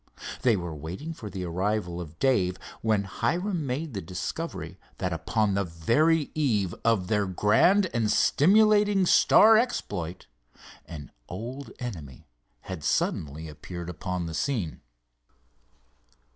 They 0.41 0.55
were 0.55 0.73
waiting 0.73 1.13
for 1.13 1.29
the 1.29 1.43
arrival 1.45 2.01
of 2.01 2.17
Dave, 2.17 2.57
when 2.81 3.03
Hiram 3.03 3.67
made 3.67 3.93
the 3.93 4.01
discovery 4.01 4.79
that 4.97 5.13
upon 5.13 5.53
the 5.53 5.63
very 5.63 6.31
eve 6.33 6.73
of 6.83 7.05
their 7.05 7.27
grand 7.27 7.87
and 7.93 8.09
stimulating 8.09 9.05
star 9.05 9.57
exploit, 9.59 10.25
an 10.87 11.11
old 11.29 11.71
enemy 11.77 12.25
had 12.61 12.83
suddenly 12.83 13.47
appeared 13.47 13.91
upon 13.91 14.25
the 14.25 14.33
scene. 14.33 14.81